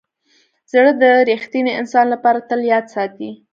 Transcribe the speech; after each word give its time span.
زړه 0.71 0.91
د 1.01 1.03
ریښتیني 1.29 1.71
انسان 1.81 2.05
لپاره 2.13 2.45
تل 2.49 2.59
یاد 2.73 2.85
ساتي. 2.93 3.29